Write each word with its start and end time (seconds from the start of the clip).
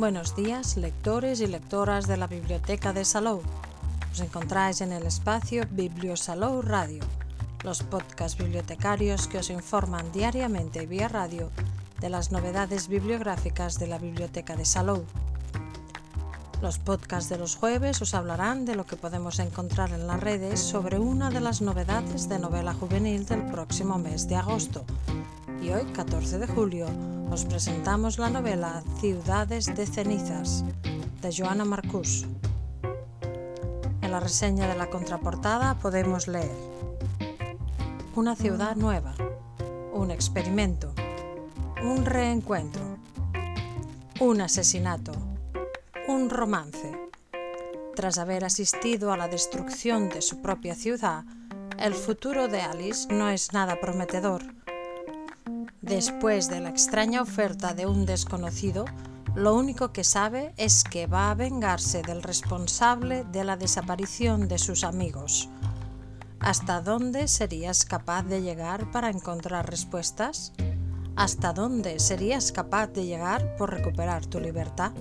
Buenos 0.00 0.34
días, 0.34 0.78
lectores 0.78 1.42
y 1.42 1.46
lectoras 1.46 2.06
de 2.06 2.16
la 2.16 2.26
Biblioteca 2.26 2.94
de 2.94 3.04
Salou. 3.04 3.42
Os 4.10 4.20
encontráis 4.20 4.80
en 4.80 4.92
el 4.92 5.04
espacio 5.04 5.64
Bibliosalou 5.70 6.62
Radio, 6.62 7.04
los 7.64 7.82
podcasts 7.82 8.38
bibliotecarios 8.38 9.28
que 9.28 9.36
os 9.36 9.50
informan 9.50 10.10
diariamente 10.10 10.86
vía 10.86 11.06
radio 11.08 11.50
de 12.00 12.08
las 12.08 12.32
novedades 12.32 12.88
bibliográficas 12.88 13.78
de 13.78 13.88
la 13.88 13.98
Biblioteca 13.98 14.56
de 14.56 14.64
Salou. 14.64 15.04
Los 16.62 16.78
podcasts 16.78 17.28
de 17.28 17.36
los 17.36 17.56
jueves 17.56 18.00
os 18.00 18.14
hablarán 18.14 18.64
de 18.64 18.76
lo 18.76 18.86
que 18.86 18.96
podemos 18.96 19.38
encontrar 19.38 19.90
en 19.90 20.06
las 20.06 20.18
redes 20.18 20.60
sobre 20.60 20.98
una 20.98 21.28
de 21.28 21.42
las 21.42 21.60
novedades 21.60 22.26
de 22.26 22.38
novela 22.38 22.72
juvenil 22.72 23.26
del 23.26 23.42
próximo 23.50 23.98
mes 23.98 24.28
de 24.28 24.36
agosto. 24.36 24.82
Y 25.60 25.68
hoy, 25.68 25.84
14 25.92 26.38
de 26.38 26.46
julio, 26.46 26.86
os 27.30 27.44
presentamos 27.44 28.18
la 28.18 28.28
novela 28.28 28.82
Ciudades 28.98 29.66
de 29.66 29.86
cenizas 29.86 30.64
de 31.22 31.30
Joana 31.30 31.64
Marcus. 31.64 32.26
En 34.02 34.10
la 34.10 34.18
reseña 34.18 34.66
de 34.66 34.74
la 34.74 34.90
contraportada 34.90 35.78
podemos 35.78 36.26
leer 36.26 36.50
Una 38.16 38.34
ciudad 38.34 38.74
nueva, 38.74 39.14
un 39.92 40.10
experimento, 40.10 40.92
un 41.82 42.04
reencuentro, 42.04 42.82
un 44.18 44.40
asesinato, 44.40 45.12
un 46.08 46.30
romance. 46.30 46.98
Tras 47.94 48.18
haber 48.18 48.44
asistido 48.44 49.12
a 49.12 49.16
la 49.16 49.28
destrucción 49.28 50.08
de 50.08 50.20
su 50.20 50.42
propia 50.42 50.74
ciudad, 50.74 51.24
el 51.78 51.94
futuro 51.94 52.48
de 52.48 52.60
Alice 52.60 53.06
no 53.12 53.30
es 53.30 53.52
nada 53.52 53.80
prometedor 53.80 54.59
Después 55.90 56.48
de 56.48 56.60
la 56.60 56.68
extraña 56.70 57.20
oferta 57.20 57.74
de 57.74 57.84
un 57.84 58.06
desconocido, 58.06 58.84
lo 59.34 59.56
único 59.56 59.92
que 59.92 60.04
sabe 60.04 60.54
es 60.56 60.84
que 60.84 61.08
va 61.08 61.32
a 61.32 61.34
vengarse 61.34 62.02
del 62.02 62.22
responsable 62.22 63.24
de 63.24 63.42
la 63.42 63.56
desaparición 63.56 64.46
de 64.46 64.58
sus 64.58 64.84
amigos. 64.84 65.48
¿Hasta 66.38 66.80
dónde 66.80 67.26
serías 67.26 67.84
capaz 67.84 68.22
de 68.22 68.40
llegar 68.40 68.92
para 68.92 69.10
encontrar 69.10 69.68
respuestas? 69.68 70.52
¿Hasta 71.16 71.52
dónde 71.52 71.98
serías 71.98 72.52
capaz 72.52 72.86
de 72.92 73.06
llegar 73.06 73.56
por 73.56 73.74
recuperar 73.74 74.24
tu 74.26 74.38
libertad? 74.38 74.92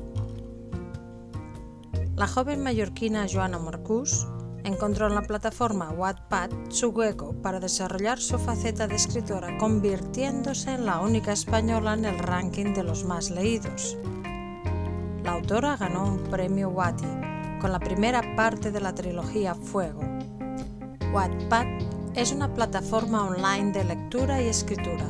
La 2.16 2.28
joven 2.28 2.64
mallorquina 2.64 3.28
Joana 3.32 3.60
Marcus 3.60 4.26
encontró 4.64 5.08
en 5.08 5.16
la 5.16 5.22
plataforma 5.22 5.92
Wattpad 5.92 6.50
su 6.70 6.90
hueco 6.90 7.34
para 7.42 7.60
desarrollar 7.60 8.20
su 8.20 8.38
faceta 8.38 8.88
de 8.88 8.96
escritora, 8.96 9.58
convirtiéndose 9.58 10.74
en 10.74 10.86
la 10.86 11.00
única 11.00 11.32
española 11.32 11.94
en 11.94 12.06
el 12.06 12.20
ranking 12.20 12.74
de 12.74 12.84
los 12.84 13.04
más 13.04 13.30
leídos. 13.30 13.98
La 15.24 15.34
autora 15.34 15.78
ganó 15.78 16.06
un 16.06 16.24
premio 16.30 16.70
Watty 16.70 17.08
con 17.62 17.72
la 17.72 17.80
primera 17.80 18.22
parte 18.36 18.72
de 18.72 18.80
la 18.80 18.96
trilogía 18.96 19.56
Fuego. 19.56 20.02
Wattpad 21.14 21.68
es 22.16 22.32
una 22.32 22.54
plataforma 22.54 23.26
online 23.26 23.72
de 23.72 23.84
lectura 23.84 24.42
y 24.42 24.48
escritura 24.48 25.06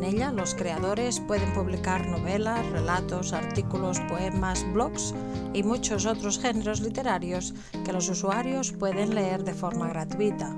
en 0.00 0.04
ella 0.04 0.32
los 0.32 0.54
creadores 0.54 1.20
pueden 1.20 1.52
publicar 1.52 2.06
novelas, 2.06 2.64
relatos, 2.70 3.34
artículos, 3.34 4.00
poemas, 4.08 4.64
blogs 4.72 5.14
y 5.52 5.62
muchos 5.62 6.06
otros 6.06 6.38
géneros 6.38 6.80
literarios 6.80 7.52
que 7.84 7.92
los 7.92 8.08
usuarios 8.08 8.72
pueden 8.72 9.14
leer 9.14 9.44
de 9.44 9.52
forma 9.52 9.88
gratuita. 9.88 10.56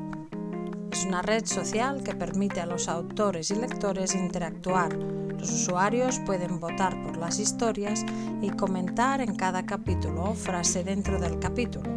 Es 0.92 1.04
una 1.06 1.22
red 1.22 1.44
social 1.44 2.04
que 2.04 2.14
permite 2.14 2.60
a 2.60 2.66
los 2.66 2.86
autores 2.86 3.50
y 3.50 3.56
lectores 3.56 4.14
interactuar. 4.14 4.92
Los 4.92 5.50
usuarios 5.50 6.20
pueden 6.20 6.60
votar 6.60 7.02
por 7.02 7.16
las 7.16 7.40
historias 7.40 8.04
y 8.42 8.50
comentar 8.50 9.20
en 9.20 9.34
cada 9.34 9.66
capítulo 9.66 10.22
o 10.22 10.34
frase 10.34 10.84
dentro 10.84 11.18
del 11.18 11.40
capítulo. 11.40 11.90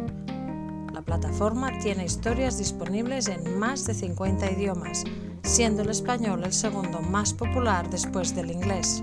La 0.92 1.02
plataforma 1.02 1.78
tiene 1.78 2.06
historias 2.06 2.58
disponibles 2.58 3.28
en 3.28 3.56
más 3.56 3.84
de 3.84 3.94
50 3.94 4.50
idiomas 4.50 5.04
siendo 5.46 5.82
el 5.82 5.90
español 5.90 6.42
el 6.42 6.52
segundo 6.52 7.00
más 7.00 7.32
popular 7.32 7.88
después 7.88 8.34
del 8.34 8.50
inglés. 8.50 9.00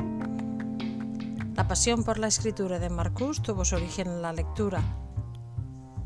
La 1.55 1.67
pasión 1.69 2.03
por 2.03 2.19
la 2.19 2.27
escritura 2.27 2.79
de 2.79 2.89
Marcus 2.89 3.41
tuvo 3.41 3.63
su 3.63 3.75
origen 3.75 4.07
en 4.07 4.21
la 4.21 4.33
lectura. 4.33 4.83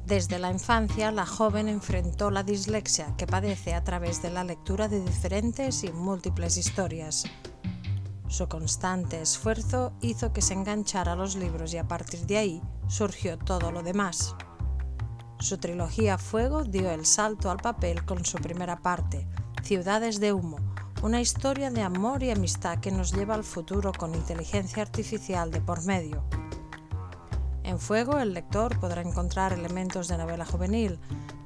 Desde 0.05 0.37
la 0.37 0.51
infancia, 0.51 1.11
la 1.11 1.25
joven 1.25 1.67
enfrentó 1.67 2.29
la 2.29 2.43
dislexia 2.43 3.15
que 3.17 3.25
padece 3.25 3.73
a 3.73 3.83
través 3.83 4.21
de 4.21 4.29
la 4.29 4.43
lectura 4.43 4.87
de 4.87 5.01
diferentes 5.01 5.83
y 5.83 5.91
múltiples 5.91 6.55
historias. 6.57 7.25
Su 8.27 8.47
constante 8.47 9.19
esfuerzo 9.19 9.93
hizo 10.01 10.33
que 10.33 10.43
se 10.43 10.53
enganchara 10.53 11.13
a 11.13 11.15
los 11.15 11.35
libros 11.35 11.73
y 11.73 11.77
a 11.77 11.87
partir 11.87 12.27
de 12.27 12.37
ahí 12.37 12.61
surgió 12.87 13.39
todo 13.39 13.71
lo 13.71 13.81
demás. 13.81 14.35
Su 15.39 15.57
trilogía 15.57 16.17
Fuego 16.17 16.63
dio 16.63 16.91
el 16.91 17.05
salto 17.05 17.49
al 17.49 17.57
papel 17.57 18.05
con 18.05 18.23
su 18.23 18.37
primera 18.37 18.77
parte, 18.81 19.27
Ciudades 19.67 20.21
de 20.21 20.31
Humo, 20.31 20.59
una 21.03 21.19
historia 21.19 21.69
de 21.69 21.81
amor 21.81 22.23
y 22.23 22.31
amistad 22.31 22.79
que 22.79 22.89
nos 22.89 23.11
lleva 23.11 23.35
al 23.35 23.43
futuro 23.43 23.91
con 23.91 24.15
inteligencia 24.15 24.81
artificial 24.81 25.51
de 25.51 25.59
por 25.59 25.83
medio. 25.83 26.23
En 27.65 27.77
Fuego 27.77 28.17
el 28.17 28.33
lector 28.33 28.79
podrá 28.79 29.01
encontrar 29.01 29.51
elementos 29.51 30.07
de 30.07 30.17
novela 30.17 30.45
juvenil, 30.45 30.97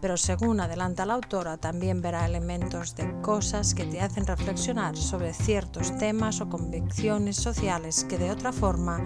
pero 0.02 0.18
según 0.18 0.60
adelanta 0.60 1.04
la 1.08 1.16
autora 1.16 1.58
también 1.58 2.04
verá 2.04 2.24
elementos 2.28 2.96
de 2.96 3.12
cosas 3.22 3.74
que 3.74 3.86
te 3.86 4.02
hacen 4.02 4.28
reflexionar 4.28 4.96
sobre 4.96 5.34
ciertos 5.34 5.98
temas 5.98 6.42
o 6.42 6.48
convicciones 6.48 7.38
sociales 7.38 8.06
que 8.08 8.20
de 8.20 8.30
otra 8.30 8.52
forma 8.52 9.02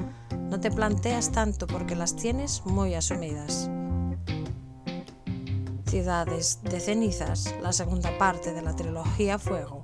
no 0.50 0.60
te 0.60 0.72
planteas 0.72 1.32
tanto 1.32 1.68
porque 1.68 1.96
las 1.96 2.18
tienes 2.18 2.66
muy 2.66 2.96
asumidas. 2.96 3.70
De 5.96 6.82
cenizas, 6.82 7.56
la 7.62 7.72
segunda 7.72 8.18
parte 8.18 8.52
de 8.52 8.62
la 8.62 8.76
trilogía 8.76 9.40
Fuego. 9.40 9.82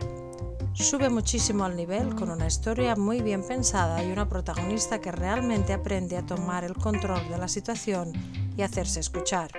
Sube 0.73 1.09
muchísimo 1.09 1.63
al 1.63 1.77
nivel 1.77 2.15
con 2.15 2.29
una 2.29 2.47
historia 2.47 2.97
muy 2.97 3.21
bien 3.21 3.47
pensada 3.47 4.03
y 4.03 4.11
una 4.11 4.27
protagonista 4.27 4.99
que 4.99 5.13
realmente 5.13 5.71
aprende 5.71 6.17
a 6.17 6.25
tomar 6.25 6.65
el 6.65 6.73
control 6.73 7.29
de 7.29 7.37
la 7.37 7.47
situación 7.47 8.11
y 8.57 8.61
hacerse 8.61 8.99
escuchar. 8.99 9.51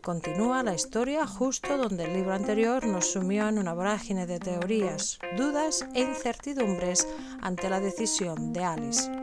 Continúa 0.00 0.62
la 0.62 0.74
historia 0.74 1.26
justo 1.26 1.76
donde 1.76 2.04
el 2.04 2.12
libro 2.12 2.34
anterior 2.34 2.86
nos 2.86 3.10
sumió 3.10 3.48
en 3.48 3.58
una 3.58 3.74
vorágine 3.74 4.28
de 4.28 4.38
teorías, 4.38 5.18
dudas 5.36 5.84
e 5.92 6.02
incertidumbres 6.02 7.08
ante 7.40 7.68
la 7.68 7.80
decisión 7.80 8.52
de 8.52 8.62
Alice. 8.62 9.21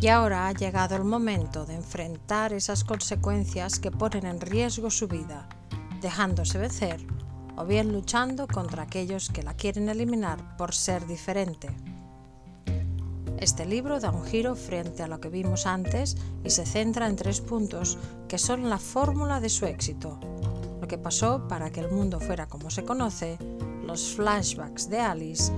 Y 0.00 0.08
ahora 0.08 0.48
ha 0.48 0.52
llegado 0.52 0.96
el 0.96 1.04
momento 1.04 1.66
de 1.66 1.74
enfrentar 1.74 2.54
esas 2.54 2.84
consecuencias 2.84 3.78
que 3.78 3.90
ponen 3.90 4.24
en 4.24 4.40
riesgo 4.40 4.90
su 4.90 5.08
vida, 5.08 5.46
dejándose 6.00 6.56
vencer 6.56 7.06
o 7.56 7.66
bien 7.66 7.92
luchando 7.92 8.46
contra 8.46 8.84
aquellos 8.84 9.28
que 9.28 9.42
la 9.42 9.52
quieren 9.52 9.90
eliminar 9.90 10.56
por 10.56 10.74
ser 10.74 11.06
diferente. 11.06 11.68
Este 13.36 13.66
libro 13.66 14.00
da 14.00 14.10
un 14.10 14.24
giro 14.24 14.56
frente 14.56 15.02
a 15.02 15.08
lo 15.08 15.20
que 15.20 15.28
vimos 15.28 15.66
antes 15.66 16.16
y 16.44 16.48
se 16.48 16.64
centra 16.64 17.06
en 17.06 17.16
tres 17.16 17.42
puntos 17.42 17.98
que 18.26 18.38
son 18.38 18.70
la 18.70 18.78
fórmula 18.78 19.40
de 19.40 19.50
su 19.50 19.66
éxito. 19.66 20.18
Lo 20.80 20.88
que 20.88 20.96
pasó 20.96 21.46
para 21.46 21.70
que 21.70 21.80
el 21.80 21.90
mundo 21.90 22.20
fuera 22.20 22.46
como 22.46 22.70
se 22.70 22.84
conoce, 22.84 23.36
los 23.84 24.14
flashbacks 24.14 24.88
de 24.88 25.00
Alice 25.00 25.52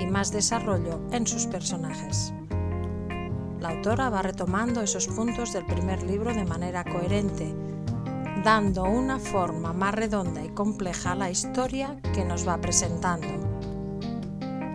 y 0.00 0.06
más 0.06 0.32
desarrollo 0.32 1.00
en 1.12 1.28
sus 1.28 1.46
personajes. 1.46 2.32
La 3.64 3.70
autora 3.70 4.10
va 4.10 4.20
retomando 4.20 4.82
esos 4.82 5.06
puntos 5.06 5.54
del 5.54 5.64
primer 5.64 6.02
libro 6.02 6.34
de 6.34 6.44
manera 6.44 6.84
coherente, 6.84 7.54
dando 8.44 8.84
una 8.84 9.18
forma 9.18 9.72
más 9.72 9.94
redonda 9.94 10.44
y 10.44 10.50
compleja 10.50 11.12
a 11.12 11.14
la 11.14 11.30
historia 11.30 11.98
que 12.12 12.26
nos 12.26 12.46
va 12.46 12.60
presentando. 12.60 13.26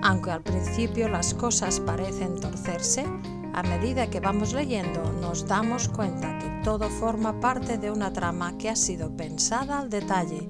Aunque 0.02 0.32
al 0.32 0.42
principio 0.42 1.08
las 1.08 1.36
cosas 1.36 1.80
parecen 1.80 2.40
torcerse, 2.40 3.06
a 3.54 3.62
medida 3.62 4.10
que 4.10 4.22
vamos 4.22 4.54
leyendo 4.54 5.04
nos 5.22 5.46
damos 5.46 5.88
cuenta 5.88 6.40
que 6.40 6.50
todo 6.64 6.90
forma 6.90 7.40
parte 7.40 7.78
de 7.78 7.92
una 7.92 8.12
trama 8.12 8.58
que 8.58 8.72
ha 8.72 8.76
sido 8.76 9.16
pensada 9.16 9.78
al 9.78 9.92
detalle, 9.92 10.50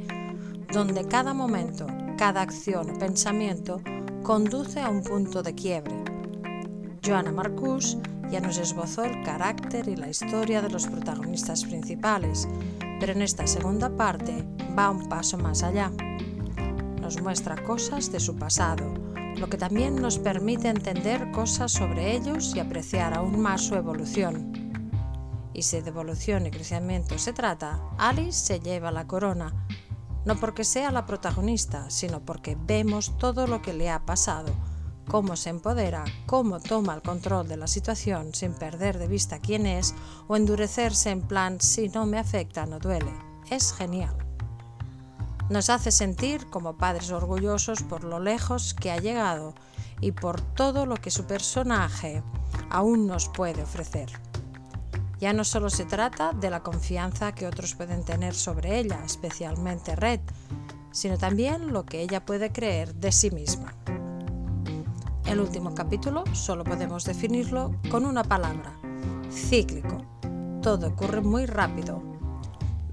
donde 0.71 1.05
cada 1.09 1.33
momento, 1.33 1.87
cada 2.17 2.39
acción 2.39 2.91
o 2.91 2.97
pensamiento 2.97 3.81
conduce 4.23 4.79
a 4.79 4.89
un 4.89 5.03
punto 5.03 5.43
de 5.43 5.55
quiebre. 5.55 6.05
Joana 7.05 7.33
Marcus 7.33 7.97
ya 8.31 8.39
nos 8.39 8.57
esbozó 8.57 9.03
el 9.03 9.23
carácter 9.23 9.87
y 9.87 9.95
la 9.95 10.09
historia 10.09 10.61
de 10.61 10.69
los 10.69 10.87
protagonistas 10.87 11.63
principales, 11.63 12.47
pero 12.99 13.13
en 13.13 13.21
esta 13.21 13.47
segunda 13.47 13.89
parte 13.89 14.45
va 14.77 14.89
un 14.89 15.09
paso 15.09 15.37
más 15.37 15.63
allá. 15.63 15.91
Nos 17.01 17.21
muestra 17.21 17.63
cosas 17.63 18.11
de 18.11 18.19
su 18.19 18.35
pasado, 18.35 18.93
lo 19.37 19.49
que 19.49 19.57
también 19.57 19.95
nos 19.95 20.19
permite 20.19 20.67
entender 20.67 21.31
cosas 21.31 21.71
sobre 21.71 22.15
ellos 22.15 22.53
y 22.55 22.59
apreciar 22.59 23.13
aún 23.13 23.39
más 23.39 23.61
su 23.61 23.75
evolución. 23.75 24.51
Y 25.53 25.63
si 25.63 25.81
de 25.81 25.89
evolución 25.89 26.45
y 26.45 26.51
crecimiento 26.51 27.17
se 27.17 27.33
trata, 27.33 27.81
Alice 27.97 28.33
se 28.45 28.59
lleva 28.59 28.91
la 28.91 29.07
corona, 29.07 29.65
no 30.25 30.35
porque 30.35 30.63
sea 30.63 30.91
la 30.91 31.05
protagonista, 31.05 31.89
sino 31.89 32.19
porque 32.19 32.57
vemos 32.59 33.17
todo 33.17 33.47
lo 33.47 33.61
que 33.61 33.73
le 33.73 33.89
ha 33.89 34.05
pasado, 34.05 34.53
cómo 35.09 35.35
se 35.35 35.49
empodera, 35.49 36.05
cómo 36.27 36.59
toma 36.59 36.93
el 36.93 37.01
control 37.01 37.47
de 37.47 37.57
la 37.57 37.67
situación 37.67 38.33
sin 38.33 38.53
perder 38.53 38.99
de 38.99 39.07
vista 39.07 39.39
quién 39.39 39.65
es 39.65 39.95
o 40.27 40.35
endurecerse 40.37 41.09
en 41.09 41.21
plan 41.21 41.59
si 41.59 41.89
no 41.89 42.05
me 42.05 42.19
afecta 42.19 42.65
no 42.67 42.79
duele. 42.79 43.11
Es 43.49 43.73
genial. 43.73 44.15
Nos 45.49 45.71
hace 45.71 45.91
sentir 45.91 46.47
como 46.51 46.77
padres 46.77 47.09
orgullosos 47.11 47.81
por 47.81 48.03
lo 48.03 48.19
lejos 48.19 48.75
que 48.75 48.91
ha 48.91 48.97
llegado 48.97 49.55
y 49.99 50.11
por 50.11 50.39
todo 50.39 50.85
lo 50.85 50.95
que 50.95 51.09
su 51.09 51.25
personaje 51.25 52.21
aún 52.69 53.07
nos 53.07 53.29
puede 53.29 53.63
ofrecer. 53.63 54.11
Ya 55.19 55.33
no 55.33 55.43
solo 55.43 55.71
se 55.71 55.85
trata 55.85 56.33
de 56.33 56.51
la 56.51 56.61
confianza 56.61 57.33
que 57.33 57.47
otros 57.47 57.73
pueden 57.73 58.05
tener 58.05 58.35
sobre 58.35 58.77
ella, 58.77 59.01
especialmente 59.03 59.95
Red, 59.95 60.21
sino 60.91 61.17
también 61.17 61.73
lo 61.73 61.85
que 61.85 62.01
ella 62.01 62.25
puede 62.25 62.51
creer 62.51 62.93
de 62.93 63.11
sí 63.11 63.31
misma. 63.31 63.73
El 65.29 65.41
último 65.41 65.75
capítulo 65.75 66.23
solo 66.33 66.63
podemos 66.63 67.05
definirlo 67.05 67.75
con 67.91 68.07
una 68.07 68.23
palabra, 68.23 68.73
cíclico. 69.31 70.01
Todo 70.63 70.87
ocurre 70.87 71.21
muy 71.21 71.45
rápido. 71.45 72.01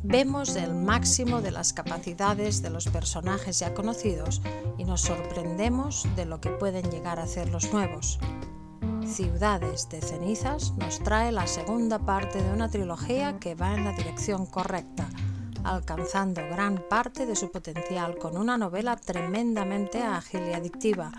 Vemos 0.03 0.55
el 0.55 0.75
máximo 0.75 1.41
de 1.41 1.51
las 1.51 1.73
capacidades 1.73 2.61
de 2.61 2.69
los 2.69 2.89
personajes 2.89 3.61
ya 3.61 3.73
conocidos 3.73 4.43
y 4.77 4.85
nos 4.85 5.01
sorprendemos 5.01 6.07
de 6.15 6.27
lo 6.27 6.39
que 6.43 6.51
pueden 6.51 6.91
llegar 6.91 7.19
a 7.19 7.23
hacer 7.23 7.49
los 7.49 7.73
nuevos. 7.73 8.19
Ciudades 9.07 9.89
de 9.89 10.03
cenizas 10.03 10.75
nos 10.77 10.99
trae 10.99 11.33
la 11.33 11.47
segunda 11.47 11.99
parte 11.99 12.43
de 12.43 12.53
una 12.53 12.69
trilogía 12.69 13.39
que 13.39 13.55
va 13.55 13.75
en 13.75 13.87
la 13.87 13.93
dirección 13.93 14.45
correcta, 14.45 15.09
alcanzando 15.65 16.43
gran 16.51 16.85
parte 16.91 17.25
de 17.25 17.35
su 17.35 17.51
potencial 17.51 18.19
con 18.19 18.37
una 18.37 18.59
novela 18.59 18.95
tremendamente 18.97 20.03
ágil 20.03 20.43
y 20.51 20.53
adictiva, 20.53 21.13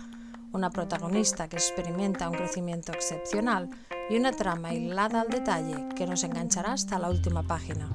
una 0.54 0.70
protagonista 0.70 1.48
que 1.48 1.58
experimenta 1.58 2.30
un 2.30 2.36
crecimiento 2.36 2.92
excepcional 2.92 3.70
y 4.10 4.18
una 4.18 4.32
trama 4.32 4.74
hilada 4.74 5.22
al 5.22 5.28
detalle 5.28 5.90
que 5.96 6.08
nos 6.08 6.24
enganchará 6.24 6.74
hasta 6.74 7.00
la 7.00 7.10
última 7.10 7.44
página. 7.44 7.90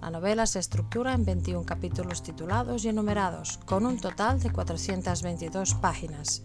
La 0.00 0.10
novela 0.10 0.46
se 0.46 0.58
estructura 0.58 1.12
en 1.14 1.24
21 1.24 1.64
capítulos 1.64 2.22
titulados 2.22 2.84
y 2.84 2.88
enumerados, 2.88 3.58
con 3.66 3.86
un 3.86 3.98
total 3.98 4.40
de 4.40 4.50
422 4.50 5.74
páginas 5.74 6.42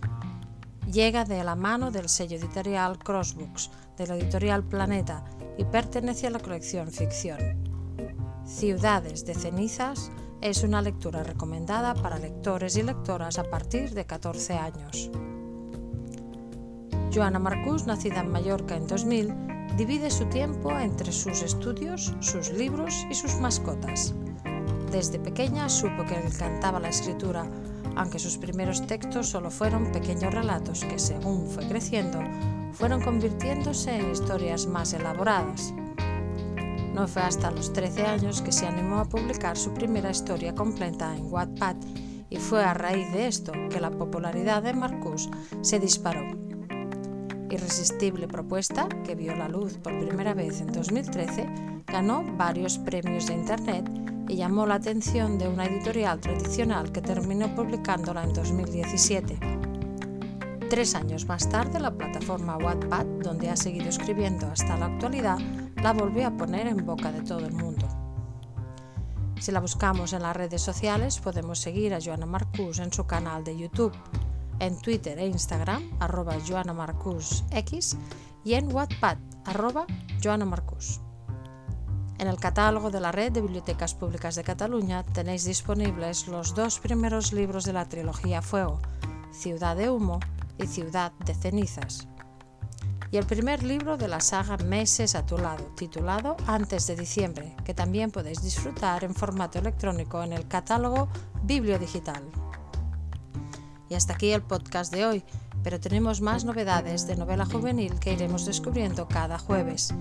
llega 0.91 1.25
de 1.25 1.43
la 1.43 1.55
mano 1.55 1.91
del 1.91 2.09
sello 2.09 2.37
editorial 2.37 2.97
Crossbooks, 2.99 3.71
de 3.97 4.07
la 4.07 4.15
editorial 4.15 4.63
Planeta, 4.63 5.23
y 5.57 5.65
pertenece 5.65 6.27
a 6.27 6.29
la 6.29 6.39
colección 6.39 6.91
Ficción. 6.91 7.37
Ciudades 8.45 9.25
de 9.25 9.33
cenizas 9.33 10.11
es 10.41 10.63
una 10.63 10.81
lectura 10.81 11.23
recomendada 11.23 11.93
para 11.93 12.19
lectores 12.19 12.75
y 12.77 12.83
lectoras 12.83 13.39
a 13.39 13.43
partir 13.43 13.91
de 13.91 14.05
14 14.05 14.53
años. 14.53 15.09
Joana 17.13 17.39
Marcús, 17.39 17.85
nacida 17.85 18.19
en 18.19 18.31
Mallorca 18.31 18.75
en 18.75 18.87
2000, 18.87 19.33
divide 19.77 20.11
su 20.11 20.25
tiempo 20.25 20.71
entre 20.71 21.11
sus 21.11 21.41
estudios, 21.41 22.13
sus 22.19 22.51
libros 22.51 23.05
y 23.09 23.15
sus 23.15 23.35
mascotas. 23.35 24.13
Desde 24.91 25.19
pequeña 25.19 25.69
supo 25.69 26.03
que 26.05 26.15
le 26.15 26.27
encantaba 26.27 26.79
la 26.79 26.89
escritura, 26.89 27.49
aunque 27.95 28.19
sus 28.19 28.37
primeros 28.37 28.85
textos 28.85 29.27
solo 29.27 29.49
fueron 29.49 29.91
pequeños 29.91 30.33
relatos 30.33 30.83
que, 30.83 30.99
según 30.99 31.47
fue 31.47 31.67
creciendo, 31.67 32.19
fueron 32.73 33.01
convirtiéndose 33.01 33.95
en 33.95 34.11
historias 34.11 34.67
más 34.67 34.93
elaboradas. 34.93 35.73
No 36.95 37.09
fue 37.09 37.23
hasta 37.23 37.51
los 37.51 37.73
13 37.73 38.03
años 38.03 38.41
que 38.41 38.53
se 38.53 38.65
animó 38.65 38.99
a 38.99 39.09
publicar 39.09 39.57
su 39.57 39.73
primera 39.73 40.11
historia 40.11 40.55
completa 40.55 41.13
en 41.13 41.25
Wattpad 41.25 41.75
y 42.29 42.37
fue 42.37 42.63
a 42.63 42.73
raíz 42.73 43.11
de 43.11 43.27
esto 43.27 43.51
que 43.69 43.81
la 43.81 43.91
popularidad 43.91 44.63
de 44.63 44.73
Marcus 44.73 45.29
se 45.59 45.77
disparó. 45.77 46.21
Irresistible 47.49 48.29
propuesta, 48.29 48.87
que 49.03 49.13
vio 49.13 49.35
la 49.35 49.49
luz 49.49 49.77
por 49.77 49.99
primera 49.99 50.33
vez 50.33 50.61
en 50.61 50.71
2013, 50.71 51.83
ganó 51.85 52.23
varios 52.37 52.77
premios 52.77 53.27
de 53.27 53.33
Internet 53.33 53.91
y 54.29 54.37
llamó 54.37 54.65
la 54.65 54.75
atención 54.75 55.37
de 55.37 55.49
una 55.49 55.65
editorial 55.65 56.21
tradicional 56.21 56.93
que 56.93 57.01
terminó 57.01 57.53
publicándola 57.53 58.23
en 58.23 58.31
2017. 58.31 59.37
Tres 60.69 60.95
años 60.95 61.25
más 61.25 61.49
tarde, 61.49 61.77
la 61.77 61.91
plataforma 61.91 62.55
Wattpad, 62.55 63.05
donde 63.21 63.49
ha 63.49 63.57
seguido 63.57 63.89
escribiendo 63.89 64.47
hasta 64.47 64.77
la 64.77 64.85
actualidad, 64.85 65.37
la 65.85 65.93
volvió 65.93 66.25
a 66.25 66.31
poner 66.31 66.65
en 66.65 66.83
boca 66.83 67.11
de 67.11 67.21
todo 67.21 67.45
el 67.45 67.53
mundo. 67.53 67.87
Si 69.39 69.51
la 69.51 69.59
buscamos 69.59 70.13
en 70.13 70.23
las 70.23 70.35
redes 70.35 70.63
sociales, 70.63 71.19
podemos 71.19 71.59
seguir 71.59 71.93
a 71.93 71.99
Joana 72.03 72.25
Marcus 72.25 72.79
en 72.79 72.91
su 72.91 73.05
canal 73.05 73.43
de 73.43 73.55
YouTube, 73.55 73.93
en 74.57 74.81
Twitter 74.81 75.19
e 75.19 75.27
Instagram, 75.27 75.83
arroba 75.99 76.37
Joana 76.43 76.73
Marcus 76.73 77.43
X, 77.51 77.97
y 78.43 78.55
en 78.55 78.73
Wattpad, 78.73 79.19
arroba 79.45 79.85
Joana 80.23 80.45
Marcus. 80.45 81.01
En 82.17 82.29
el 82.29 82.37
catálogo 82.37 82.89
de 82.89 83.01
la 83.01 83.11
Red 83.11 83.33
de 83.33 83.41
Bibliotecas 83.41 83.93
Públicas 83.93 84.33
de 84.33 84.43
Cataluña 84.43 85.03
tenéis 85.03 85.45
disponibles 85.45 86.27
los 86.27 86.55
dos 86.55 86.79
primeros 86.79 87.31
libros 87.31 87.63
de 87.63 87.73
la 87.73 87.87
trilogía 87.87 88.41
Fuego, 88.41 88.79
Ciudad 89.31 89.75
de 89.75 89.91
Humo 89.91 90.19
y 90.57 90.65
Ciudad 90.65 91.11
de 91.27 91.35
Cenizas. 91.35 92.07
Y 93.11 93.17
el 93.17 93.25
primer 93.25 93.63
libro 93.63 93.97
de 93.97 94.07
la 94.07 94.19
saga 94.19 94.57
Meses 94.57 95.15
a 95.15 95.25
tu 95.25 95.37
lado, 95.37 95.63
titulado 95.75 96.35
Antes 96.47 96.87
de 96.87 96.95
diciembre, 96.95 97.55
que 97.63 97.73
también 97.73 98.11
podéis 98.11 98.41
disfrutar 98.41 99.03
en 99.03 99.13
formato 99.13 99.59
electrónico 99.59 100.23
en 100.23 100.33
el 100.33 100.47
catálogo 100.47 101.07
Bibliodigital. 101.43 102.23
Y 103.89 103.93
hasta 103.93 104.13
aquí 104.13 104.31
el 104.31 104.41
podcast 104.41 104.91
de 104.91 105.05
hoy, 105.05 105.23
pero 105.63 105.79
tenemos 105.79 106.21
más 106.21 106.45
novedades 106.45 107.07
de 107.07 107.15
novela 107.15 107.45
juvenil 107.45 107.99
que 107.99 108.13
iremos 108.13 108.45
descubriendo 108.45 109.07
cada 109.07 109.37
jueves. 109.37 109.93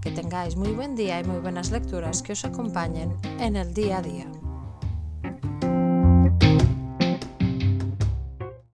Que 0.00 0.10
tengáis 0.10 0.56
muy 0.56 0.72
buen 0.72 0.96
día 0.96 1.20
y 1.20 1.24
muy 1.24 1.38
buenas 1.38 1.70
lecturas 1.70 2.22
que 2.22 2.32
os 2.32 2.44
acompañen 2.44 3.16
en 3.38 3.56
el 3.56 3.72
día 3.72 3.98
a 3.98 4.02
día. 4.02 4.41